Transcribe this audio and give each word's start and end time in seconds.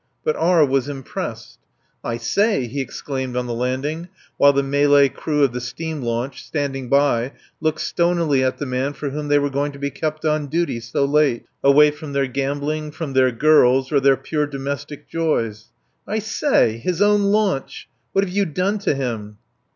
But 0.23 0.35
R. 0.35 0.65
was 0.65 0.89
impressed. 0.89 1.59
"I 2.03 2.17
say!" 2.17 2.65
he 2.65 2.81
exclaimed 2.81 3.35
on 3.37 3.45
the 3.45 3.53
landing, 3.53 4.07
while 4.37 4.51
the 4.51 4.63
Malay 4.63 5.09
crew 5.09 5.43
of 5.43 5.53
the 5.53 5.61
steam 5.61 6.01
launch 6.01 6.43
standing 6.43 6.89
by 6.89 7.33
looked 7.59 7.81
stonily 7.81 8.43
at 8.43 8.57
the 8.57 8.65
man 8.65 8.93
for 8.93 9.11
whom 9.11 9.27
they 9.27 9.37
were 9.37 9.51
going 9.51 9.71
to 9.73 9.77
be 9.77 9.91
kept 9.91 10.25
on 10.25 10.47
duty 10.47 10.79
so 10.79 11.05
late, 11.05 11.45
away 11.63 11.91
from 11.91 12.13
their 12.13 12.25
gambling, 12.25 12.89
from 12.89 13.13
their 13.13 13.31
girls, 13.31 13.91
or 13.91 13.99
their 13.99 14.17
pure 14.17 14.47
domestic 14.47 15.07
joys. 15.07 15.65
"I 16.07 16.17
say! 16.17 16.77
His 16.79 16.99
own 16.99 17.25
launch. 17.25 17.87
What 18.11 18.23
have 18.25 18.33
you 18.33 18.45
done 18.45 18.79
to 18.79 18.95
him?" 18.95 19.37